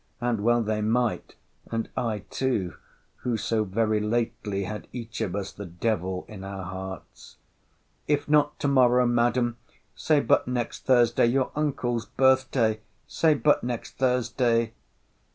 And 0.19 0.41
well 0.43 0.63
they 0.63 0.81
might, 0.81 1.35
and 1.71 1.87
I 1.95 2.23
too, 2.31 2.73
who 3.17 3.37
so 3.37 3.63
very 3.63 3.99
lately 3.99 4.63
had 4.63 4.87
each 4.91 5.21
of 5.21 5.35
us 5.35 5.51
the 5.51 5.67
devil 5.67 6.25
in 6.27 6.43
our 6.43 6.63
hearts. 6.63 7.37
If 8.07 8.27
not 8.27 8.57
to 8.61 8.67
morrow, 8.67 9.05
Madam, 9.05 9.57
say 9.93 10.19
but 10.19 10.47
next 10.47 10.85
Thursday, 10.85 11.27
your 11.27 11.51
uncle's 11.55 12.07
birth 12.07 12.49
day; 12.49 12.79
say 13.05 13.35
but 13.35 13.63
next 13.63 13.97
Thursday! 13.99 14.73